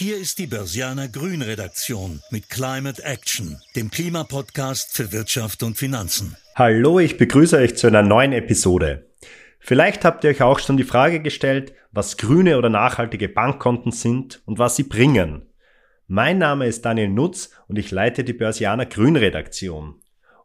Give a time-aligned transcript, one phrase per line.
[0.00, 6.36] Hier ist die Börsianer Grün Redaktion mit Climate Action, dem Klimapodcast für Wirtschaft und Finanzen.
[6.54, 9.08] Hallo, ich begrüße euch zu einer neuen Episode.
[9.58, 14.40] Vielleicht habt ihr euch auch schon die Frage gestellt, was grüne oder nachhaltige Bankkonten sind
[14.46, 15.48] und was sie bringen.
[16.06, 19.96] Mein Name ist Daniel Nutz und ich leite die Börsianer Grün Redaktion.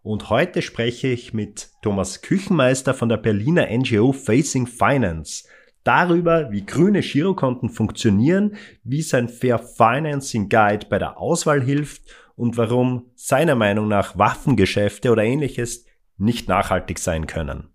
[0.02, 5.44] Und heute spreche ich mit Thomas Küchenmeister von der Berliner NGO Facing Finance–
[5.84, 12.04] darüber, wie grüne Girokonten funktionieren, wie sein Fair Financing Guide bei der Auswahl hilft
[12.36, 15.86] und warum seiner Meinung nach Waffengeschäfte oder ähnliches
[16.18, 17.70] nicht nachhaltig sein können.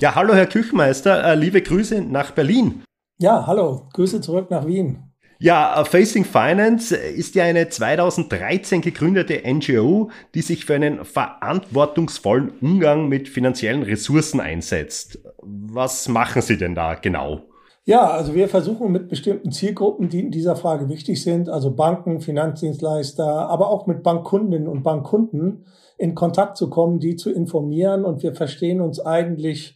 [0.00, 2.82] Ja, hallo Herr Küchenmeister, äh, liebe Grüße nach Berlin.
[3.18, 5.05] Ja, hallo, Grüße zurück nach Wien.
[5.38, 13.08] Ja, Facing Finance ist ja eine 2013 gegründete NGO, die sich für einen verantwortungsvollen Umgang
[13.08, 15.18] mit finanziellen Ressourcen einsetzt.
[15.42, 17.42] Was machen Sie denn da genau?
[17.84, 22.20] Ja, also wir versuchen mit bestimmten Zielgruppen, die in dieser Frage wichtig sind, also Banken,
[22.20, 25.66] Finanzdienstleister, aber auch mit Bankkundinnen und Bankkunden
[25.98, 28.04] in Kontakt zu kommen, die zu informieren.
[28.04, 29.75] Und wir verstehen uns eigentlich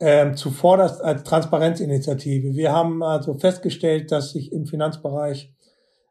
[0.00, 2.54] ähm, zuvorderst als Transparenzinitiative.
[2.54, 5.54] Wir haben also festgestellt, dass sich im Finanzbereich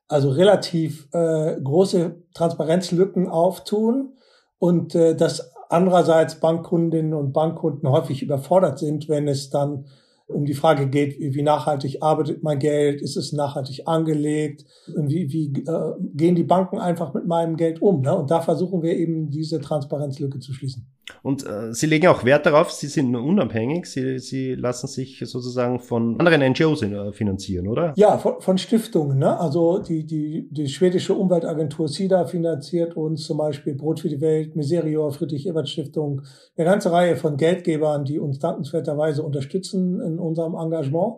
[0.07, 4.13] also relativ äh, große Transparenzlücken auftun
[4.59, 9.85] und äh, dass andererseits Bankkundinnen und Bankkunden häufig überfordert sind, wenn es dann
[10.27, 15.51] um die Frage geht, wie nachhaltig arbeitet mein Geld, ist es nachhaltig angelegt, wie, wie
[15.67, 18.01] äh, gehen die Banken einfach mit meinem Geld um.
[18.01, 18.15] Ne?
[18.15, 20.87] Und da versuchen wir eben diese Transparenzlücke zu schließen.
[21.21, 25.79] Und äh, Sie legen auch Wert darauf, Sie sind unabhängig, Sie, Sie lassen sich sozusagen
[25.79, 27.93] von anderen NGOs äh, finanzieren, oder?
[27.97, 29.19] Ja, von, von Stiftungen.
[29.19, 29.37] Ne?
[29.39, 34.55] Also die, die, die schwedische Umweltagentur SIDA finanziert uns zum Beispiel Brot für die Welt,
[34.55, 36.21] Miserior, Friedrich-Ebert-Stiftung,
[36.55, 41.17] eine ganze Reihe von Geldgebern, die uns dankenswerterweise unterstützen in unserem Engagement.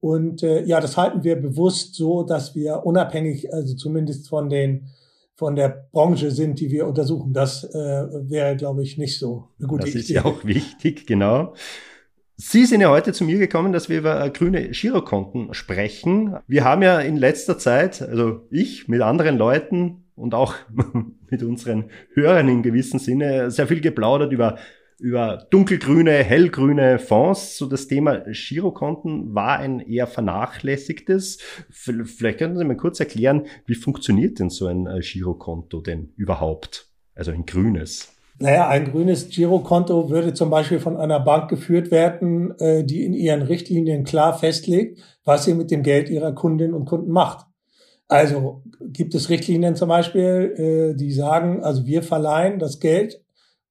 [0.00, 4.88] Und äh, ja, das halten wir bewusst so, dass wir unabhängig, also zumindest von den
[5.34, 7.32] von der Branche sind, die wir untersuchen.
[7.32, 9.98] Das äh, wäre, glaube ich, nicht so eine gute Idee.
[9.98, 11.54] Das ist ja auch wichtig, genau.
[12.36, 16.36] Sie sind ja heute zu mir gekommen, dass wir über äh, grüne Girokonten sprechen.
[16.46, 20.54] Wir haben ja in letzter Zeit, also ich mit anderen Leuten und auch
[21.30, 24.58] mit unseren Hörern in gewissem Sinne, sehr viel geplaudert über
[25.02, 27.58] über dunkelgrüne, hellgrüne Fonds.
[27.58, 31.38] So das Thema Girokonten war ein eher vernachlässigtes.
[31.70, 36.86] Vielleicht könnten Sie mir kurz erklären, wie funktioniert denn so ein äh, Girokonto denn überhaupt?
[37.16, 38.12] Also ein grünes.
[38.38, 43.12] Naja, ein grünes Girokonto würde zum Beispiel von einer Bank geführt werden, äh, die in
[43.12, 47.46] ihren Richtlinien klar festlegt, was sie mit dem Geld ihrer Kundinnen und Kunden macht.
[48.06, 53.20] Also gibt es Richtlinien zum Beispiel, äh, die sagen, also wir verleihen das Geld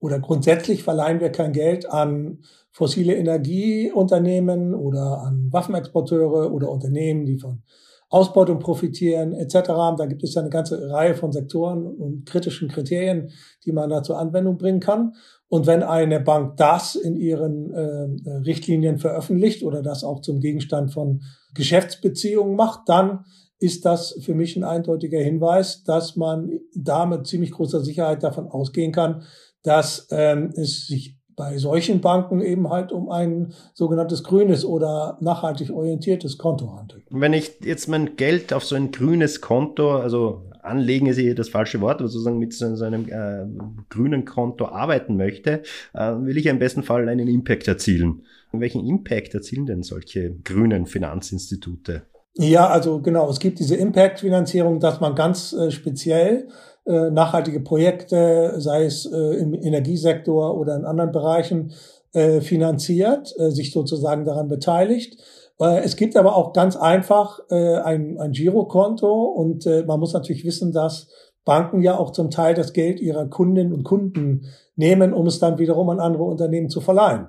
[0.01, 2.39] oder grundsätzlich verleihen wir kein Geld an
[2.72, 7.62] fossile Energieunternehmen oder an Waffenexporteure oder Unternehmen, die von
[8.09, 9.53] Ausbeutung profitieren etc.
[9.97, 13.29] Da gibt es ja eine ganze Reihe von Sektoren und kritischen Kriterien,
[13.63, 15.13] die man da zur Anwendung bringen kann.
[15.47, 20.91] Und wenn eine Bank das in ihren äh, Richtlinien veröffentlicht oder das auch zum Gegenstand
[20.91, 21.22] von
[21.53, 23.23] Geschäftsbeziehungen macht, dann
[23.59, 28.47] ist das für mich ein eindeutiger Hinweis, dass man da mit ziemlich großer Sicherheit davon
[28.47, 29.23] ausgehen kann,
[29.63, 35.72] dass ähm, es sich bei solchen Banken eben halt um ein sogenanntes grünes oder nachhaltig
[35.72, 37.03] orientiertes Konto handelt.
[37.09, 41.49] Wenn ich jetzt mein Geld auf so ein grünes Konto, also anlegen ist hier das
[41.49, 43.45] falsche Wort, aber sozusagen mit so, einem äh,
[43.89, 48.23] grünen Konto arbeiten möchte, äh, will ich im besten Fall einen Impact erzielen.
[48.51, 52.03] welchen Impact erzielen denn solche grünen Finanzinstitute?
[52.35, 56.47] Ja, also genau, es gibt diese Impact-Finanzierung, dass man ganz äh, speziell
[56.86, 61.74] äh, nachhaltige Projekte, sei es äh, im Energiesektor oder in anderen Bereichen,
[62.14, 65.18] äh, finanziert, sich sozusagen daran beteiligt.
[65.59, 71.08] Es gibt aber auch ganz einfach ein, ein Girokonto und man muss natürlich wissen, dass
[71.46, 75.59] Banken ja auch zum Teil das Geld ihrer Kundinnen und Kunden nehmen, um es dann
[75.59, 77.28] wiederum an andere Unternehmen zu verleihen.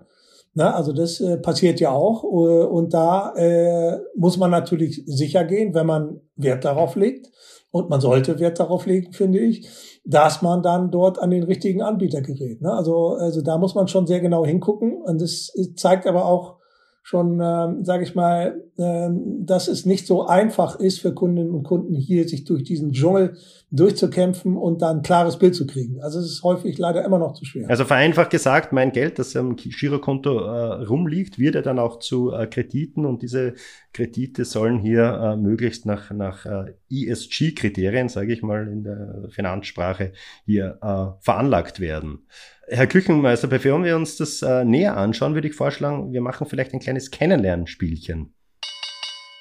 [0.55, 5.45] Na, also das äh, passiert ja auch äh, und da äh, muss man natürlich sicher
[5.45, 7.29] gehen, wenn man Wert darauf legt,
[7.73, 9.67] und man sollte Wert darauf legen, finde ich,
[10.05, 12.61] dass man dann dort an den richtigen Anbieter gerät.
[12.61, 12.71] Ne?
[12.71, 15.01] Also, also da muss man schon sehr genau hingucken.
[15.03, 16.59] Und das zeigt aber auch
[17.03, 21.63] schon, ähm, sage ich mal, ähm, dass es nicht so einfach ist für Kundinnen und
[21.63, 23.37] Kunden hier sich durch diesen Dschungel
[23.73, 26.01] durchzukämpfen und dann ein klares Bild zu kriegen.
[26.03, 27.69] Also es ist häufig leider immer noch zu schwer.
[27.71, 32.33] Also vereinfacht gesagt, mein Geld, das am Girokonto äh, rumliegt, wird ja dann auch zu
[32.33, 33.55] äh, Krediten und diese
[33.95, 40.13] Kredite sollen hier äh, möglichst nach, nach äh, ESG-Kriterien, sage ich mal in der Finanzsprache,
[40.45, 42.27] hier äh, veranlagt werden.
[42.69, 46.75] Herr Küchenmeister, bevor wir uns das äh, näher anschauen, würde ich vorschlagen, wir machen vielleicht
[46.75, 48.35] ein kleines Kennenlernspielchen.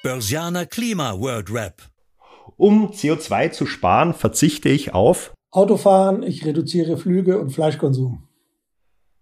[0.02, 1.91] Börsianer Klima World Rap.
[2.62, 8.22] Um CO2 zu sparen, verzichte ich auf Autofahren, ich reduziere Flüge und Fleischkonsum.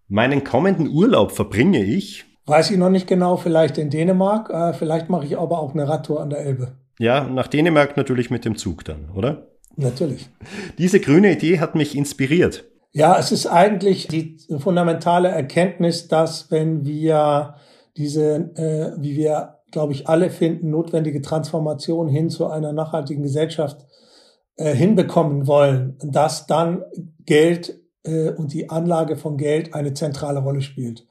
[0.07, 5.09] Meinen kommenden Urlaub verbringe ich Weiß ich noch nicht genau, vielleicht in Dänemark, äh, vielleicht
[5.09, 6.73] mache ich aber auch eine Radtour an der Elbe.
[6.99, 9.47] Ja, nach Dänemark natürlich mit dem Zug dann, oder?
[9.75, 10.29] Natürlich.
[10.77, 12.65] Diese grüne Idee hat mich inspiriert.
[12.91, 17.55] Ja, es ist eigentlich die fundamentale Erkenntnis, dass wenn wir
[17.97, 23.85] diese, äh, wie wir, glaube ich, alle finden, notwendige Transformation hin zu einer nachhaltigen Gesellschaft
[24.57, 26.83] äh, hinbekommen wollen, dass dann
[27.25, 31.07] Geld äh, und die Anlage von Geld eine zentrale Rolle spielt.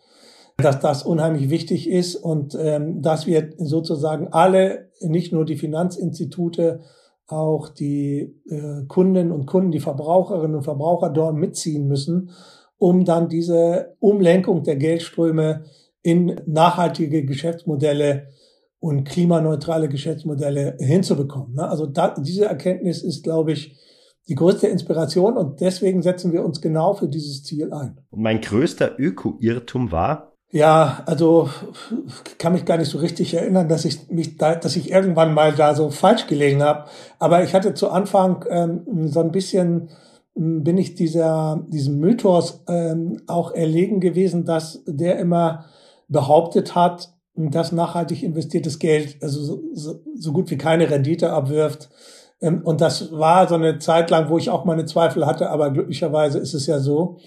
[0.58, 6.80] Dass das unheimlich wichtig ist und ähm, dass wir sozusagen alle, nicht nur die Finanzinstitute,
[7.26, 12.30] auch die äh, Kunden und Kunden, die Verbraucherinnen und Verbraucher dort mitziehen müssen,
[12.76, 15.64] um dann diese Umlenkung der Geldströme
[16.02, 18.28] in nachhaltige Geschäftsmodelle
[18.80, 21.54] und klimaneutrale Geschäftsmodelle hinzubekommen.
[21.54, 21.68] Ne?
[21.68, 23.76] Also da, diese Erkenntnis ist, glaube ich,
[24.28, 28.00] die größte Inspiration und deswegen setzen wir uns genau für dieses Ziel ein.
[28.10, 31.48] Mein größter Öko-Irrtum war, ja, also
[32.38, 35.52] kann mich gar nicht so richtig erinnern, dass ich mich da, dass ich irgendwann mal
[35.52, 36.86] da so falsch gelegen habe.
[37.20, 39.90] Aber ich hatte zu Anfang ähm, so ein bisschen
[40.36, 45.66] ähm, bin ich dieser diesem Mythos ähm, auch erlegen gewesen, dass der immer
[46.08, 51.90] behauptet hat, dass nachhaltig investiertes Geld also so, so, so gut wie keine Rendite abwirft.
[52.40, 55.70] Ähm, und das war so eine Zeit lang, wo ich auch meine Zweifel hatte, aber
[55.70, 57.18] glücklicherweise ist es ja so,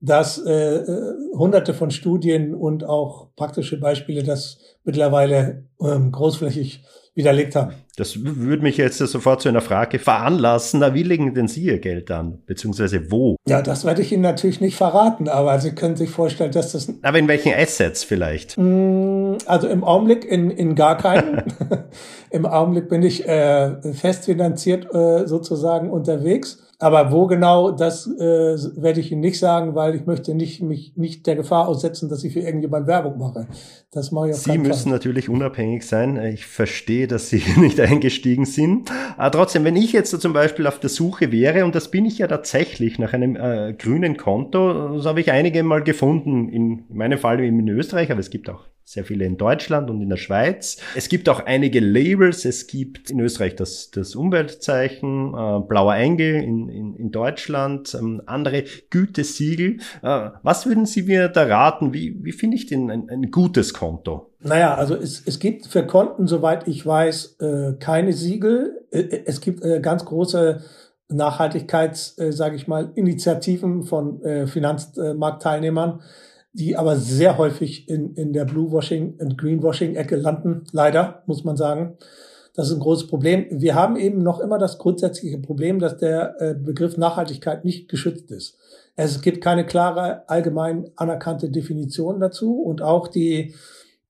[0.00, 7.56] dass äh, äh, hunderte von Studien und auch praktische Beispiele das mittlerweile ähm, großflächig widerlegt
[7.56, 7.72] haben.
[7.96, 10.80] Das würde mich jetzt sofort zu einer Frage veranlassen.
[10.80, 12.38] Na, wie legen denn Sie Ihr Geld an?
[12.46, 13.36] Beziehungsweise wo?
[13.46, 16.92] Ja, das werde ich Ihnen natürlich nicht verraten, aber Sie können sich vorstellen, dass das...
[17.02, 18.56] Aber in welchen Assets vielleicht?
[18.56, 21.42] Mm, also im Augenblick in, in gar keinen.
[22.30, 26.62] Im Augenblick bin ich äh, fest finanziert äh, sozusagen unterwegs.
[26.82, 30.96] Aber wo genau, das äh, werde ich Ihnen nicht sagen, weil ich möchte nicht, mich
[30.96, 33.46] nicht der Gefahr aussetzen, dass ich für irgendjemand Werbung mache.
[33.92, 34.92] Das mache ich auf Sie müssen Fall.
[34.92, 36.16] natürlich unabhängig sein.
[36.16, 38.90] Ich verstehe, dass Sie nicht eingestiegen sind.
[39.16, 42.18] Aber trotzdem, wenn ich jetzt zum Beispiel auf der Suche wäre, und das bin ich
[42.18, 46.96] ja tatsächlich nach einem äh, grünen Konto, das habe ich einige mal gefunden, in, in
[46.96, 50.16] meinem Fall in Österreich, aber es gibt auch sehr viele in Deutschland und in der
[50.16, 50.78] Schweiz.
[50.94, 52.44] Es gibt auch einige Labels.
[52.44, 58.22] Es gibt in Österreich das, das Umweltzeichen, äh, Blauer Engel in, in, in Deutschland, ähm,
[58.26, 59.78] andere Gütesiegel.
[60.02, 61.94] Äh, was würden Sie mir da raten?
[61.94, 64.30] Wie, wie finde ich denn ein, ein gutes Konto?
[64.40, 68.86] Naja, also es, es gibt für Konten, soweit ich weiß, äh, keine Siegel.
[68.90, 70.62] Äh, es gibt äh, ganz große
[71.08, 76.00] Nachhaltigkeits, äh, sage ich mal, Initiativen von äh, Finanzmarktteilnehmern
[76.52, 81.96] die aber sehr häufig in, in der Bluewashing- und Greenwashing-Ecke landen, leider, muss man sagen.
[82.54, 83.46] Das ist ein großes Problem.
[83.50, 88.30] Wir haben eben noch immer das grundsätzliche Problem, dass der äh, Begriff Nachhaltigkeit nicht geschützt
[88.30, 88.58] ist.
[88.94, 93.54] Es gibt keine klare, allgemein anerkannte Definition dazu und auch die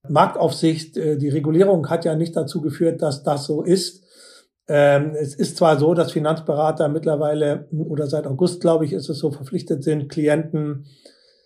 [0.08, 4.02] Marktaufsicht, äh, die Regulierung hat ja nicht dazu geführt, dass das so ist.
[4.66, 9.18] Ähm, es ist zwar so, dass Finanzberater mittlerweile oder seit August, glaube ich, ist es
[9.18, 10.86] so verpflichtet sind, Klienten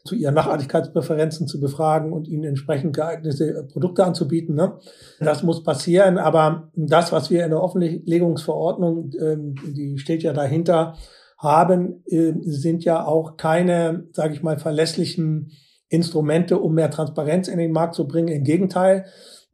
[0.06, 4.54] zu ihren Nachhaltigkeitspräferenzen zu befragen und ihnen entsprechend geeignete Produkte anzubieten.
[4.54, 4.78] Ne?
[5.20, 10.94] Das muss passieren, aber das, was wir in der Offenlegungsverordnung, ähm, die steht ja dahinter,
[11.38, 15.52] haben, äh, sind ja auch keine, sage ich mal, verlässlichen
[15.88, 18.28] Instrumente, um mehr Transparenz in den Markt zu bringen.
[18.28, 19.04] Im Gegenteil,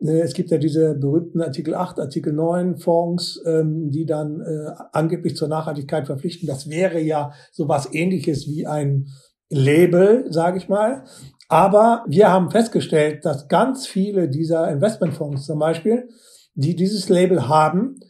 [0.01, 4.73] äh, es gibt ja diese berühmten Artikel 8, Artikel 9 Fonds, ähm, die dann äh,
[4.93, 6.47] angeblich zur Nachhaltigkeit verpflichten.
[6.47, 9.09] Das wäre ja sowas ähnliches wie ein
[9.53, 11.05] Label, sage ich mal.
[11.49, 16.09] Aber wir haben festgestellt, dass ganz viele dieser Investmentfonds zum Beispiel,
[16.55, 18.01] die dieses Label haben,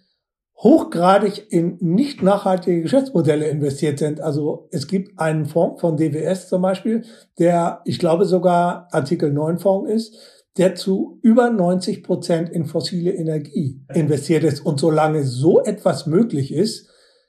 [0.56, 4.20] hochgradig in nicht nachhaltige Geschäftsmodelle investiert sind.
[4.20, 7.04] Also es gibt einen Fonds von DWS zum Beispiel,
[7.38, 10.16] der, ich glaube sogar Artikel 9 Fonds ist,
[10.56, 14.64] der zu über 90 Prozent in fossile Energie investiert ist.
[14.64, 16.88] Und solange so etwas möglich ist,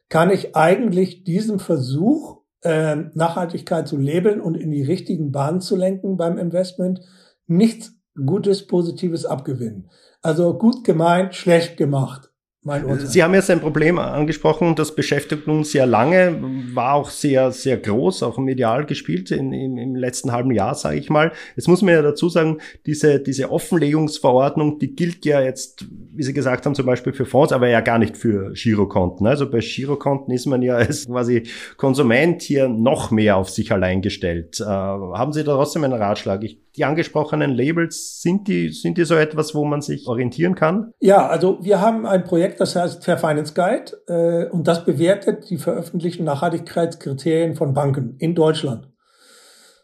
[0.09, 5.75] kann ich eigentlich diesen Versuch äh, Nachhaltigkeit zu labeln und in die richtigen Bahnen zu
[5.75, 7.01] lenken beim Investment,
[7.47, 7.93] nichts
[8.25, 9.89] Gutes, Positives abgewinnen.
[10.21, 12.32] Also gut gemeint, schlecht gemacht.
[12.65, 13.07] Urteil.
[13.07, 16.39] Sie haben jetzt ein Problem angesprochen, das beschäftigt uns sehr lange,
[16.73, 20.97] war auch sehr, sehr groß, auch medial gespielt in, im, im letzten halben Jahr, sage
[20.97, 21.33] ich mal.
[21.57, 26.33] Jetzt muss man ja dazu sagen, diese, diese Offenlegungsverordnung, die gilt ja jetzt, wie Sie
[26.33, 29.27] gesagt haben, zum Beispiel für Fonds, aber ja gar nicht für Girokonten.
[29.27, 31.43] Also bei Girokonten ist man ja als quasi
[31.75, 34.61] Konsument hier noch mehr auf sich allein gestellt.
[34.61, 36.43] Äh, haben Sie da trotzdem einen Ratschlag?
[36.43, 40.91] Ich die angesprochenen Labels, sind die, sind die so etwas, wo man sich orientieren kann?
[40.99, 45.49] Ja, also wir haben ein Projekt, das heißt Fair Finance Guide, äh, und das bewertet
[45.49, 48.89] die veröffentlichten Nachhaltigkeitskriterien von Banken in Deutschland.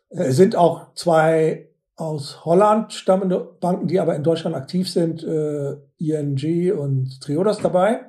[0.10, 5.24] Äh, es sind auch zwei aus Holland stammende Banken, die aber in Deutschland aktiv sind,
[5.24, 8.06] äh, ING und Triodos dabei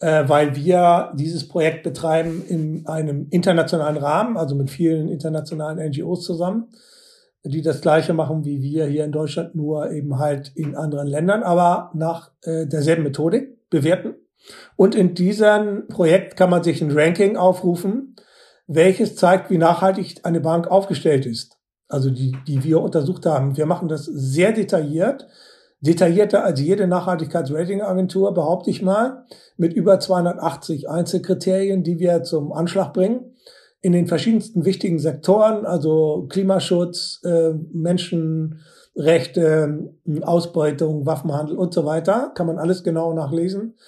[0.00, 6.24] äh, weil wir dieses Projekt betreiben in einem internationalen Rahmen, also mit vielen internationalen NGOs
[6.24, 6.68] zusammen,
[7.44, 11.42] die das gleiche machen wie wir hier in Deutschland, nur eben halt in anderen Ländern,
[11.42, 14.14] aber nach äh, derselben Methodik bewerten.
[14.76, 18.16] Und in diesem Projekt kann man sich ein Ranking aufrufen,
[18.66, 21.58] welches zeigt, wie nachhaltig eine Bank aufgestellt ist.
[21.88, 23.56] Also die, die wir untersucht haben.
[23.56, 25.26] Wir machen das sehr detailliert
[25.80, 29.24] detaillierter als jede Nachhaltigkeitsratingagentur, behaupte ich mal,
[29.56, 33.29] mit über 280 Einzelkriterien, die wir zum Anschlag bringen
[33.82, 38.58] in den verschiedensten wichtigen Sektoren, also Klimaschutz, äh, Menschenrechte,
[40.22, 43.78] Ausbeutung, Waffenhandel und so weiter, kann man alles genau nachlesen.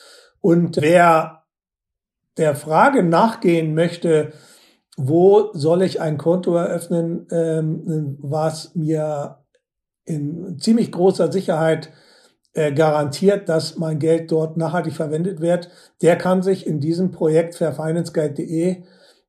[0.40, 1.42] Und wer
[2.38, 4.32] der Frage nachgehen möchte,
[4.96, 9.38] wo soll ich ein Konto eröffnen, ähm, was mir
[10.04, 11.90] in ziemlich großer Sicherheit
[12.54, 15.70] äh, garantiert, dass mein Geld dort nachhaltig verwendet wird,
[16.02, 18.82] der kann sich in diesem Projekt fairfinanceguide.de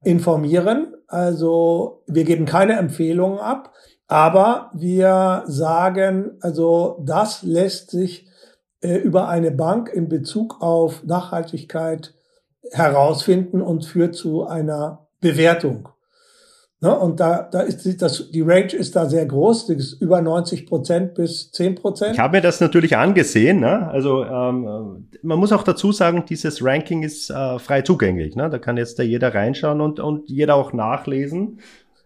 [0.04, 0.96] informieren.
[1.08, 3.74] Also wir geben keine Empfehlungen ab,
[4.08, 8.28] aber wir sagen, also das lässt sich
[8.82, 12.14] äh, über eine Bank in Bezug auf Nachhaltigkeit
[12.72, 15.90] herausfinden und führt zu einer Bewertung.
[16.84, 16.94] Ne?
[17.00, 20.22] Und da, da ist die, das, die Range ist da sehr groß, die ist über
[20.22, 22.12] 90 Prozent bis 10 Prozent.
[22.12, 23.62] Ich habe mir das natürlich angesehen.
[23.62, 23.88] Ne?
[23.88, 28.36] Also ähm, man muss auch dazu sagen, dieses Ranking ist äh, frei zugänglich.
[28.36, 28.50] Ne?
[28.50, 31.60] Da kann jetzt da jeder reinschauen und, und jeder auch nachlesen.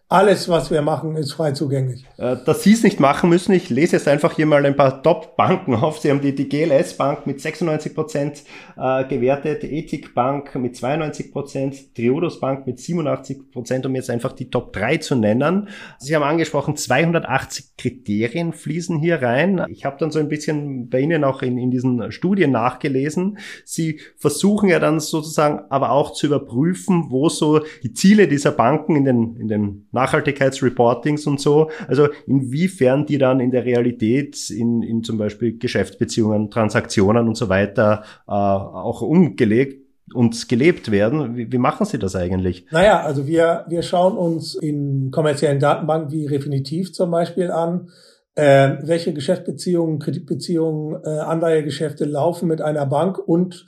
[0.09, 2.05] Alles, was wir machen, ist frei zugänglich.
[2.15, 5.03] Äh, dass Sie es nicht machen müssen, ich lese jetzt einfach hier mal ein paar
[5.03, 5.99] Top-Banken auf.
[5.99, 8.43] Sie haben die, die GLS-Bank mit 96 Prozent
[8.77, 14.49] äh, gewertet, Ethik-Bank mit 92 Prozent, Triodos Bank mit 87 Prozent, um jetzt einfach die
[14.49, 15.67] Top 3 zu nennen.
[15.99, 19.65] Sie haben angesprochen, 280 Kriterien fließen hier rein.
[19.67, 23.39] Ich habe dann so ein bisschen bei Ihnen auch in, in diesen Studien nachgelesen.
[23.65, 28.95] Sie versuchen ja dann sozusagen aber auch zu überprüfen, wo so die Ziele dieser Banken
[28.95, 31.69] in den, in den Nachhaltigkeitsreportings und so.
[31.87, 37.49] Also inwiefern die dann in der Realität in, in zum Beispiel Geschäftsbeziehungen, Transaktionen und so
[37.49, 41.35] weiter äh, auch umgelegt und gelebt werden.
[41.35, 42.65] Wie, wie machen Sie das eigentlich?
[42.71, 47.89] Naja, also wir, wir schauen uns in kommerziellen Datenbanken wie Refinitiv zum Beispiel an,
[48.35, 53.67] äh, welche Geschäftsbeziehungen, Kreditbeziehungen, äh, Anleihegeschäfte laufen mit einer Bank und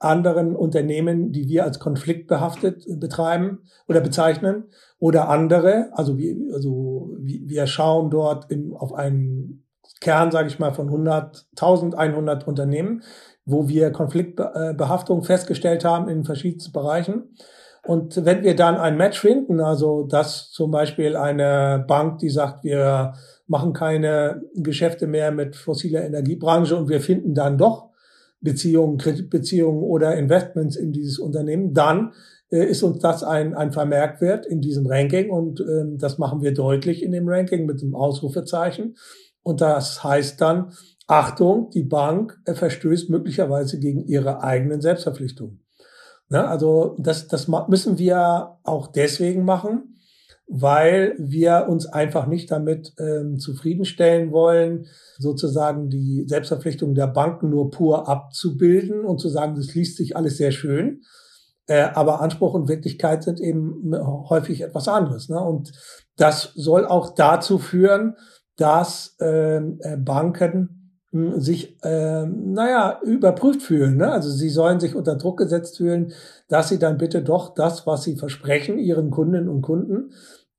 [0.00, 4.64] anderen Unternehmen, die wir als konfliktbehaftet betreiben oder bezeichnen
[4.98, 5.90] oder andere.
[5.92, 9.64] Also wir, also wir schauen dort in, auf einen
[10.00, 13.02] Kern, sage ich mal, von 100, 1100 Unternehmen,
[13.44, 17.34] wo wir Konfliktbehaftung festgestellt haben in verschiedensten Bereichen.
[17.86, 22.64] Und wenn wir dann ein Match finden, also dass zum Beispiel eine Bank, die sagt,
[22.64, 23.14] wir
[23.46, 27.89] machen keine Geschäfte mehr mit fossiler Energiebranche und wir finden dann doch
[28.40, 32.12] Beziehungen, Kreditbeziehungen oder Investments in dieses Unternehmen, dann
[32.50, 36.42] äh, ist uns das ein, ein Vermerk wert in diesem Ranking und ähm, das machen
[36.42, 38.96] wir deutlich in dem Ranking mit dem Ausrufezeichen.
[39.42, 40.72] Und das heißt dann,
[41.06, 45.60] Achtung, die Bank äh, verstößt möglicherweise gegen ihre eigenen Selbstverpflichtungen.
[46.28, 46.46] Ne?
[46.46, 49.96] Also das, das müssen wir auch deswegen machen,
[50.52, 57.70] weil wir uns einfach nicht damit ähm, zufriedenstellen wollen, sozusagen die Selbstverpflichtung der Banken nur
[57.70, 61.02] pur abzubilden und zu sagen, das liest sich alles sehr schön.
[61.68, 63.94] Äh, aber Anspruch und Wirklichkeit sind eben
[64.28, 65.28] häufig etwas anderes.
[65.28, 65.40] Ne?
[65.40, 65.70] Und
[66.16, 68.16] das soll auch dazu führen,
[68.56, 73.98] dass ähm, äh, Banken hm, sich, äh, naja, überprüft fühlen.
[73.98, 74.10] Ne?
[74.10, 76.12] Also sie sollen sich unter Druck gesetzt fühlen,
[76.48, 80.10] dass sie dann bitte doch das, was sie versprechen, ihren Kundinnen und Kunden,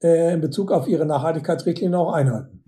[0.04, 2.62] äh, in Bezug auf ihre Nachhaltigkeitsrichtlinien auch einhalten.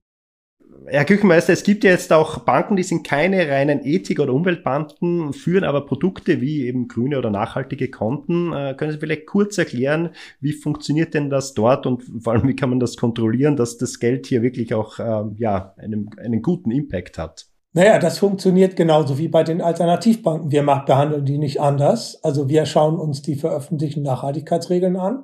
[0.88, 5.32] Herr Küchenmeister, es gibt ja jetzt auch Banken, die sind keine reinen Ethik- oder Umweltbanken,
[5.32, 8.52] führen aber Produkte wie eben grüne oder nachhaltige Konten.
[8.52, 10.10] Äh, können Sie vielleicht kurz erklären,
[10.42, 14.00] wie funktioniert denn das dort und vor allem, wie kann man das kontrollieren, dass das
[14.00, 17.46] Geld hier wirklich auch äh, ja, einen, einen guten Impact hat?
[17.76, 20.52] Naja, das funktioniert genauso wie bei den Alternativbanken.
[20.52, 22.24] Wir behandeln die nicht anders.
[22.24, 25.24] Also wir schauen uns die veröffentlichten Nachhaltigkeitsregeln an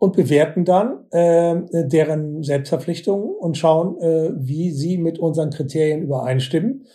[0.00, 6.86] und bewerten dann äh, deren Selbstverpflichtungen und schauen, äh, wie sie mit unseren Kriterien übereinstimmen.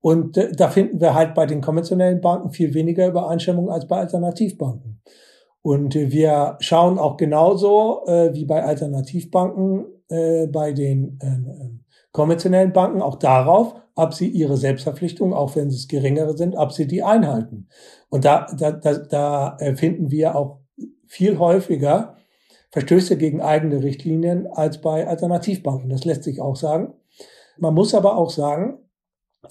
[0.00, 3.98] Und äh, da finden wir halt bei den konventionellen Banken viel weniger Übereinstimmung als bei
[3.98, 5.00] Alternativbanken.
[5.62, 11.78] Und äh, wir schauen auch genauso äh, wie bei Alternativbanken äh, bei den äh,
[12.10, 16.88] konventionellen Banken auch darauf, ob sie ihre Selbstverpflichtungen, auch wenn es geringere sind, ob sie
[16.88, 17.68] die einhalten.
[18.08, 20.58] Und da, da, da, da finden wir auch
[21.06, 22.17] viel häufiger
[22.70, 25.88] Verstöße gegen eigene Richtlinien als bei Alternativbanken.
[25.88, 26.94] Das lässt sich auch sagen.
[27.58, 28.78] Man muss aber auch sagen,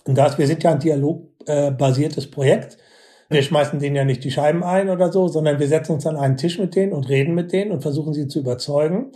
[0.05, 2.77] dass wir sind ja ein dialogbasiertes Projekt.
[3.29, 6.15] Wir schmeißen denen ja nicht die Scheiben ein oder so, sondern wir setzen uns an
[6.15, 9.11] einen Tisch mit denen und reden mit denen und versuchen sie zu überzeugen.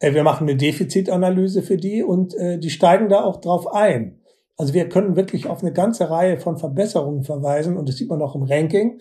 [0.00, 4.20] Äh, wir machen eine Defizitanalyse für die und äh, die steigen da auch drauf ein.
[4.58, 8.22] Also wir können wirklich auf eine ganze Reihe von Verbesserungen verweisen und das sieht man
[8.22, 9.00] auch im Ranking,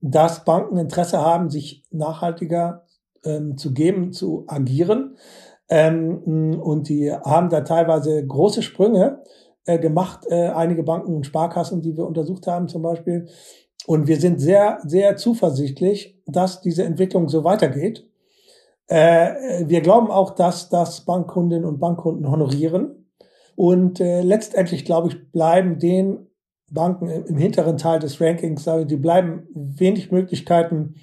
[0.00, 2.84] dass Banken Interesse haben, sich nachhaltiger
[3.24, 5.16] ähm, zu geben, zu agieren.
[5.68, 9.22] Ähm, und die haben da teilweise große Sprünge
[9.66, 13.28] äh, gemacht, äh, einige Banken und Sparkassen, die wir untersucht haben zum Beispiel.
[13.86, 18.06] Und wir sind sehr, sehr zuversichtlich, dass diese Entwicklung so weitergeht.
[18.86, 23.10] Äh, wir glauben auch, dass das Bankkundinnen und Bankkunden honorieren.
[23.56, 26.26] Und äh, letztendlich, glaube ich, bleiben den
[26.70, 30.96] Banken im hinteren Teil des Rankings, die bleiben wenig Möglichkeiten,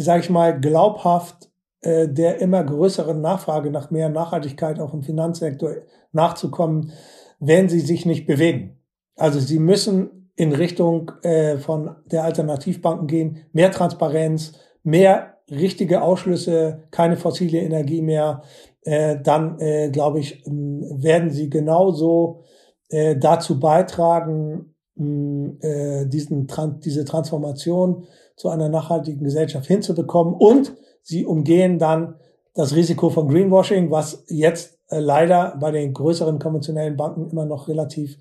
[0.00, 1.50] sage ich mal, glaubhaft
[1.82, 5.70] äh, der immer größeren Nachfrage nach mehr Nachhaltigkeit auch im Finanzsektor
[6.12, 6.92] nachzukommen,
[7.38, 8.78] wenn sie sich nicht bewegen.
[9.16, 14.52] Also sie müssen in Richtung äh, von der Alternativbanken gehen, mehr Transparenz,
[14.82, 18.42] mehr richtige Ausschlüsse, keine fossile Energie mehr,
[18.82, 22.44] äh, dann äh, glaube ich, werden sie genauso
[22.88, 26.46] äh, dazu beitragen, äh, diesen,
[26.84, 28.06] diese Transformation
[28.40, 32.14] zu einer nachhaltigen Gesellschaft hinzubekommen und sie umgehen dann
[32.54, 37.68] das Risiko von Greenwashing, was jetzt äh, leider bei den größeren konventionellen Banken immer noch
[37.68, 38.16] relativ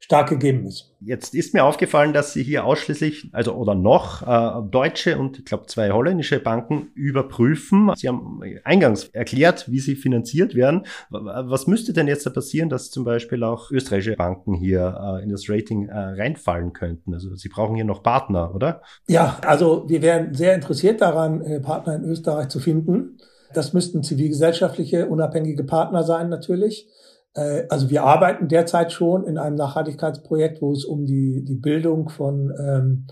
[0.00, 0.92] stark gegeben ist.
[1.00, 5.44] Jetzt ist mir aufgefallen, dass Sie hier ausschließlich, also oder noch äh, deutsche und ich
[5.44, 7.92] glaube zwei holländische Banken überprüfen.
[7.96, 10.86] Sie haben eingangs erklärt, wie sie finanziert werden.
[11.10, 15.30] Was müsste denn jetzt da passieren, dass zum Beispiel auch österreichische Banken hier äh, in
[15.30, 17.14] das Rating äh, reinfallen könnten?
[17.14, 18.82] Also Sie brauchen hier noch Partner, oder?
[19.06, 23.18] Ja, also wir wären sehr interessiert daran, äh, Partner in Österreich zu finden.
[23.52, 26.88] Das müssten zivilgesellschaftliche, unabhängige Partner sein natürlich.
[27.34, 32.08] Äh, also wir arbeiten derzeit schon in einem Nachhaltigkeitsprojekt, wo es um die, die Bildung
[32.08, 33.06] von ähm,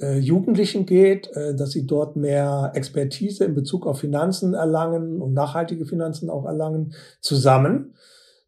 [0.00, 5.32] äh, Jugendlichen geht, äh, dass sie dort mehr Expertise in Bezug auf Finanzen erlangen und
[5.32, 7.94] nachhaltige Finanzen auch erlangen, zusammen.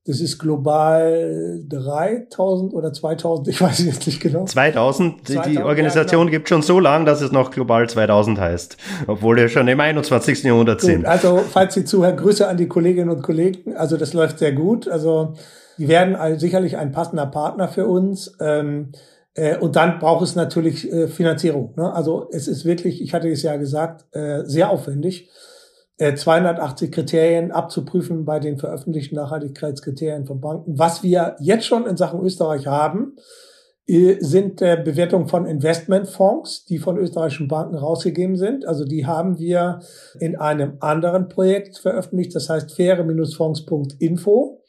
[0.09, 4.47] Das ist global 3000 oder 2000, ich weiß jetzt nicht genau.
[4.47, 6.31] 2000, 2000 die Organisation ja, genau.
[6.31, 10.44] gibt schon so lange, dass es noch global 2000 heißt, obwohl wir schon im 21.
[10.44, 11.05] Jahrhundert gut, sind.
[11.05, 13.77] Also, falls Sie zuhören, Grüße an die Kolleginnen und Kollegen.
[13.77, 14.88] Also, das läuft sehr gut.
[14.88, 15.35] Also,
[15.77, 18.35] die werden sicherlich ein passender Partner für uns.
[18.40, 18.92] Ähm,
[19.35, 21.75] äh, und dann braucht es natürlich äh, Finanzierung.
[21.77, 21.92] Ne?
[21.92, 25.29] Also, es ist wirklich, ich hatte es ja gesagt, äh, sehr aufwendig.
[25.99, 30.79] 280 äh, Kriterien abzuprüfen bei den veröffentlichten Nachhaltigkeitskriterien von Banken.
[30.79, 33.17] Was wir jetzt schon in Sachen Österreich haben,
[33.87, 38.65] äh, sind äh, Bewertungen von Investmentfonds, die von österreichischen Banken rausgegeben sind.
[38.65, 39.81] Also die haben wir
[40.21, 44.63] in einem anderen Projekt veröffentlicht, das heißt faire-fonds.info.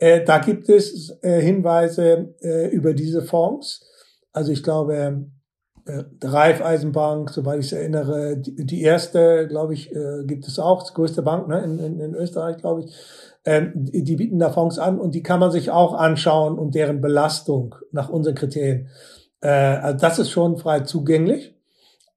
[0.00, 2.32] Da gibt es Hinweise
[2.70, 3.84] über diese Fonds.
[4.32, 5.26] Also ich glaube,
[5.88, 10.82] äh, Raiffeisenbank, soweit ich es erinnere, die, die erste, glaube ich, äh, gibt es auch,
[10.82, 12.94] die größte Bank ne, in, in, in Österreich, glaube ich.
[13.44, 16.74] Ähm, die, die bieten da Fonds an und die kann man sich auch anschauen und
[16.74, 18.88] deren Belastung nach unseren Kriterien.
[19.40, 21.54] Äh, also das ist schon frei zugänglich.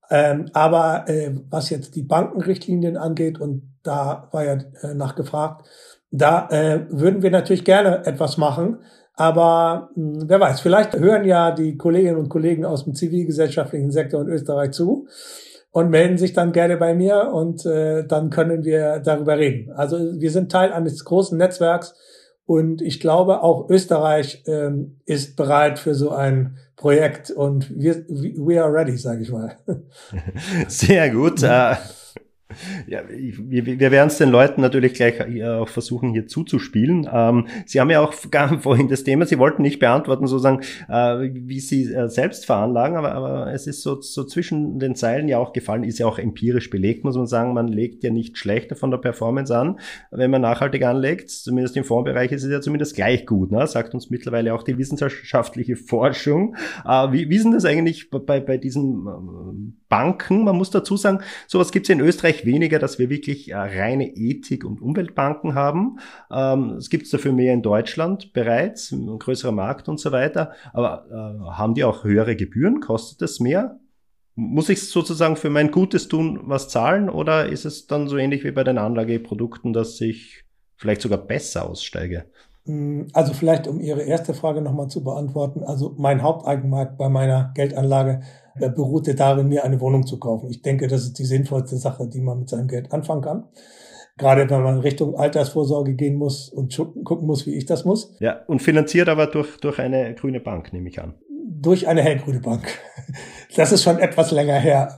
[0.09, 5.65] Ähm, aber äh, was jetzt die Bankenrichtlinien angeht, und da war ja äh, nachgefragt,
[6.11, 8.79] da äh, würden wir natürlich gerne etwas machen.
[9.21, 13.91] Aber mh, hm, wer weiß, vielleicht hören ja die Kolleginnen und Kollegen aus dem zivilgesellschaftlichen
[13.91, 15.07] Sektor in Österreich zu
[15.69, 19.71] und melden sich dann gerne bei mir und äh, dann können wir darüber reden.
[19.73, 21.93] Also wir sind Teil eines großen Netzwerks
[22.47, 28.59] und ich glaube auch Österreich ähm, ist bereit für so ein Projekt und wir we
[28.59, 29.55] are ready, sage ich mal.
[30.67, 31.43] Sehr gut.
[32.87, 37.07] Ja, wir, wir werden es den Leuten natürlich gleich auch versuchen, hier zuzuspielen.
[37.11, 38.13] Ähm, Sie haben ja auch
[38.59, 43.13] vorhin das Thema, Sie wollten nicht beantworten, sozusagen, äh, wie Sie äh, selbst veranlagen, aber,
[43.13, 46.69] aber es ist so, so zwischen den Zeilen ja auch gefallen, ist ja auch empirisch
[46.69, 47.53] belegt, muss man sagen.
[47.53, 49.79] Man legt ja nicht schlechter von der Performance an,
[50.11, 51.29] wenn man nachhaltig anlegt.
[51.29, 53.65] Zumindest im Fondsbereich ist es ja zumindest gleich gut, ne?
[53.67, 56.55] sagt uns mittlerweile auch die wissenschaftliche Forschung.
[56.85, 60.43] Äh, wie, wie denn das eigentlich bei, bei diesen äh, Banken?
[60.43, 64.07] Man muss dazu sagen, sowas gibt es in Österreich weniger, dass wir wirklich äh, reine
[64.15, 65.99] Ethik- und Umweltbanken haben.
[66.31, 70.53] Ähm, es gibt dafür mehr in Deutschland bereits, ein größerer Markt und so weiter.
[70.73, 72.79] Aber äh, haben die auch höhere Gebühren?
[72.79, 73.79] Kostet das mehr?
[74.35, 78.43] Muss ich sozusagen für mein Gutes tun was zahlen oder ist es dann so ähnlich
[78.43, 80.45] wie bei den Anlageprodukten, dass ich
[80.77, 82.25] vielleicht sogar besser aussteige?
[82.65, 85.63] Hm, also vielleicht, um Ihre erste Frage nochmal zu beantworten.
[85.63, 88.21] Also mein Haupteigenmarkt bei meiner Geldanlage
[88.59, 90.49] äh, beruhte darin, mir eine Wohnung zu kaufen.
[90.49, 93.45] Ich denke, das ist die sinnvollste Sache, die man mit seinem Geld anfangen kann.
[94.17, 98.13] Gerade wenn man Richtung Altersvorsorge gehen muss und gucken muss, wie ich das muss.
[98.19, 101.15] Ja, und finanziert aber durch, durch eine grüne Bank, nehme ich an.
[101.49, 102.67] Durch eine hellgrüne Bank.
[103.55, 104.95] Das ist schon etwas länger her.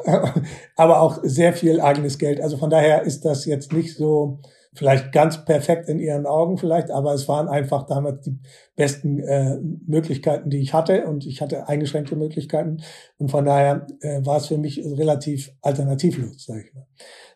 [0.76, 2.40] Aber auch sehr viel eigenes Geld.
[2.40, 4.40] Also von daher ist das jetzt nicht so,
[4.76, 8.40] vielleicht ganz perfekt in ihren Augen vielleicht, aber es waren einfach damals die
[8.76, 12.82] besten äh, Möglichkeiten, die ich hatte und ich hatte eingeschränkte Möglichkeiten
[13.18, 16.88] und von daher äh, war es für mich relativ alternativlos, sage ich mal.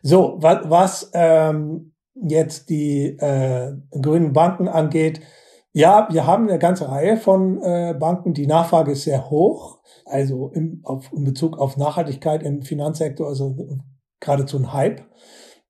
[0.02, 5.20] So, was, was ähm, jetzt die äh, grünen Banken angeht,
[5.72, 8.34] ja, wir haben eine ganze Reihe von äh, Banken.
[8.34, 13.56] Die Nachfrage ist sehr hoch, also im, auf, in Bezug auf Nachhaltigkeit im Finanzsektor, also
[14.18, 15.02] geradezu ein Hype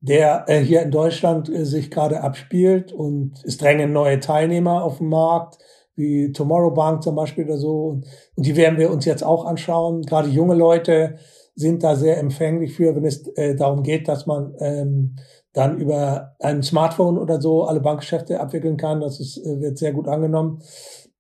[0.01, 4.99] der äh, hier in Deutschland äh, sich gerade abspielt und es drängen neue Teilnehmer auf
[4.99, 5.59] den Markt,
[5.97, 7.89] wie Tomorrow Bank zum Beispiel oder so.
[7.89, 8.07] Und,
[8.37, 10.03] die werden wir uns jetzt auch anschauen.
[10.03, 11.17] Gerade junge Leute
[11.57, 15.17] sind da sehr empfänglich für, wenn es äh, darum geht, dass man ähm,
[15.53, 19.01] dann über ein Smartphone oder so alle Bankgeschäfte abwickeln kann.
[19.01, 20.63] Das ist, äh, wird sehr gut angenommen.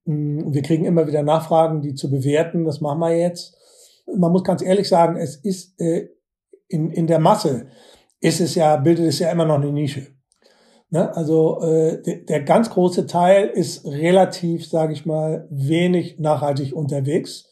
[0.04, 2.64] Mm, wir kriegen immer wieder Nachfragen, die zu bewerten.
[2.64, 3.56] Das machen wir jetzt.
[4.16, 6.10] Man muss ganz ehrlich sagen, es ist äh,
[6.68, 7.66] in, in der Masse
[8.20, 10.08] ist es ja, bildet es ja immer noch eine Nische.
[10.90, 11.14] Ne?
[11.16, 17.48] Also äh, der, der ganz große Teil ist relativ, sage ich mal, wenig nachhaltig unterwegs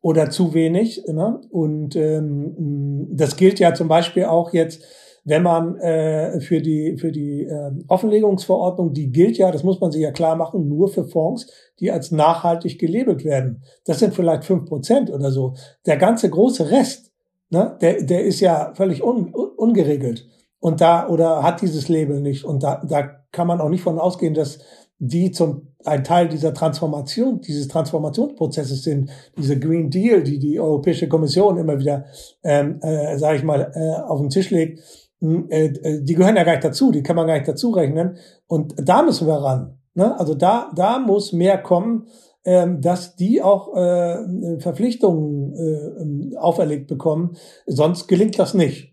[0.00, 1.04] oder zu wenig.
[1.08, 1.40] Ne?
[1.50, 4.82] Und ähm, das gilt ja zum Beispiel auch jetzt,
[5.24, 9.90] wenn man äh, für die für die äh, Offenlegungsverordnung, die gilt ja, das muss man
[9.90, 13.62] sich ja klar machen, nur für Fonds, die als nachhaltig gelabelt werden.
[13.84, 15.54] Das sind vielleicht fünf Prozent oder so.
[15.84, 17.08] Der ganze große Rest
[17.50, 20.26] ne, der, der ist ja völlig un, ungeregelt
[20.60, 23.98] und da oder hat dieses Label nicht und da, da kann man auch nicht von
[23.98, 24.58] ausgehen, dass
[24.98, 31.08] die zum ein Teil dieser Transformation, dieses Transformationsprozesses sind, diese Green Deal, die die Europäische
[31.08, 32.06] Kommission immer wieder,
[32.42, 34.80] ähm, äh, sage ich mal, äh, auf den Tisch legt,
[35.20, 37.70] hm, äh, äh, die gehören ja gar nicht dazu, die kann man gar nicht dazu
[37.70, 38.16] rechnen.
[38.48, 39.78] Und da müssen wir ran.
[39.94, 40.18] Ne?
[40.18, 42.08] Also da, da muss mehr kommen
[42.48, 47.36] ähm, dass die auch äh, Verpflichtungen äh, ähm, auferlegt bekommen.
[47.66, 48.87] Sonst gelingt das nicht.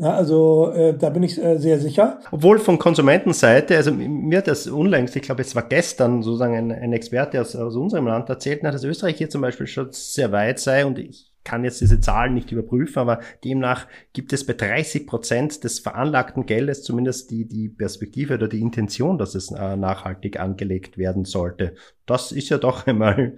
[0.00, 2.20] Ja, also äh, da bin ich äh, sehr sicher.
[2.30, 6.70] Obwohl von Konsumentenseite, also mir hat das unlängst, ich glaube es war gestern sozusagen ein,
[6.70, 10.60] ein Experte aus, aus unserem Land erzählt, dass Österreich hier zum Beispiel schon sehr weit
[10.60, 15.04] sei und ich kann jetzt diese Zahlen nicht überprüfen, aber demnach gibt es bei 30
[15.04, 20.38] Prozent des veranlagten Geldes zumindest die, die Perspektive oder die Intention, dass es äh, nachhaltig
[20.38, 21.74] angelegt werden sollte.
[22.06, 23.34] Das ist ja doch einmal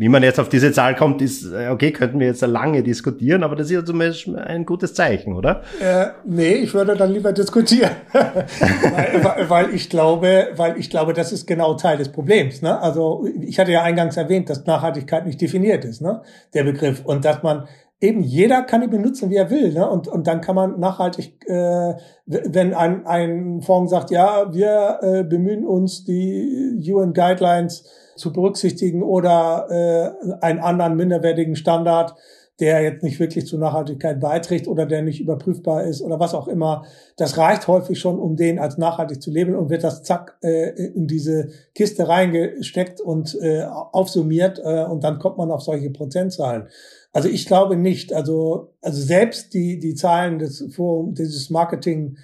[0.00, 3.42] wie man jetzt auf diese Zahl kommt, ist, äh, okay, könnten wir jetzt lange diskutieren,
[3.42, 5.60] aber das ist ja zumindest ein gutes Zeichen, oder?
[5.78, 7.90] Äh, nee, ich würde dann lieber diskutieren.
[8.12, 12.62] weil, weil, ich glaube, weil ich glaube, das ist genau Teil des Problems.
[12.62, 12.80] Ne?
[12.80, 16.22] Also ich hatte ja eingangs erwähnt, dass Nachhaltigkeit nicht definiert ist, ne?
[16.54, 17.04] der Begriff.
[17.04, 17.68] Und dass man
[18.00, 19.74] eben jeder kann ihn benutzen, wie er will.
[19.74, 19.86] Ne?
[19.86, 25.24] Und, und dann kann man nachhaltig, äh, wenn ein, ein Fonds sagt, ja, wir äh,
[25.24, 27.84] bemühen uns, die UN Guidelines
[28.20, 32.14] zu berücksichtigen oder äh, einen anderen minderwertigen Standard,
[32.60, 36.46] der jetzt nicht wirklich zur Nachhaltigkeit beiträgt oder der nicht überprüfbar ist oder was auch
[36.46, 36.84] immer.
[37.16, 40.68] Das reicht häufig schon, um den als nachhaltig zu leben und wird das zack äh,
[40.68, 46.68] in diese Kiste reingesteckt und äh, aufsummiert äh, und dann kommt man auf solche Prozentzahlen.
[47.12, 48.12] Also ich glaube nicht.
[48.12, 52.18] Also also selbst die die Zahlen des Forum dieses Marketing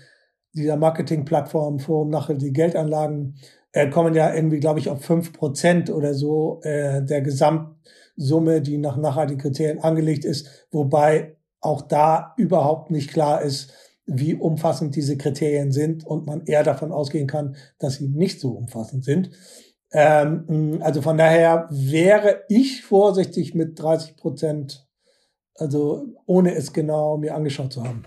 [0.53, 3.37] dieser Marketingplattform Forum nachhaltige Geldanlagen
[3.73, 8.79] äh, kommen ja irgendwie, glaube ich, auf fünf Prozent oder so äh, der Gesamtsumme, die
[8.79, 13.73] nach nachhaltigen Kriterien angelegt ist, wobei auch da überhaupt nicht klar ist,
[14.07, 18.53] wie umfassend diese Kriterien sind und man eher davon ausgehen kann, dass sie nicht so
[18.53, 19.31] umfassend sind.
[19.93, 24.87] Ähm, also von daher wäre ich vorsichtig mit 30 Prozent,
[25.55, 28.05] also ohne es genau mir angeschaut zu haben.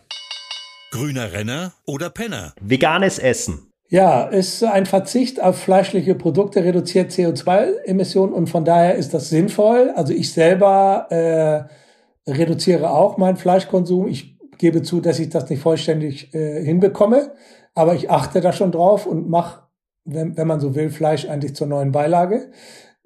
[0.91, 2.53] Grüner Renner oder Penner?
[2.61, 3.68] Veganes Essen.
[3.91, 9.91] Ja, ist ein Verzicht auf fleischliche Produkte reduziert CO2-Emissionen und von daher ist das sinnvoll.
[9.95, 14.07] Also ich selber äh, reduziere auch meinen Fleischkonsum.
[14.07, 17.31] Ich gebe zu, dass ich das nicht vollständig äh, hinbekomme,
[17.73, 19.63] aber ich achte da schon drauf und mache,
[20.05, 22.51] wenn, wenn man so will, Fleisch eigentlich zur neuen Beilage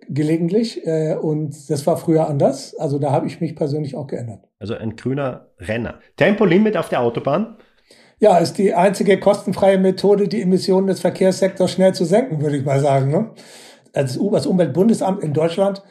[0.09, 0.85] gelegentlich.
[0.85, 2.75] Äh, und das war früher anders.
[2.75, 4.49] Also da habe ich mich persönlich auch geändert.
[4.59, 5.99] Also ein grüner Renner.
[6.17, 7.55] Tempolimit auf der Autobahn?
[8.23, 12.63] Ja, ist die einzige kostenfreie Methode, die Emissionen des Verkehrssektors schnell zu senken, würde ich
[12.63, 13.11] mal sagen.
[13.11, 13.31] Ne?
[13.91, 15.83] Das Umweltbundesamt in Deutschland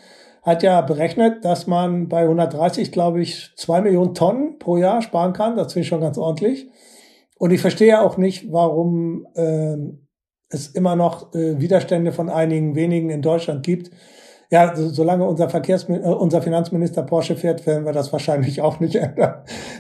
[0.43, 5.35] hat ja berechnet, dass man bei 130, glaube ich, zwei Millionen Tonnen pro Jahr sparen
[5.35, 5.57] kann.
[5.57, 6.71] Das finde ich schon ganz ordentlich.
[7.37, 10.09] Und ich verstehe auch nicht, warum ähm,
[10.49, 13.91] es immer noch äh, Widerstände von einigen wenigen in Deutschland gibt,
[14.53, 18.81] ja, so, solange unser Verkehrs äh, unser Finanzminister Porsche fährt, werden wir das wahrscheinlich auch
[18.81, 19.37] nicht ändern.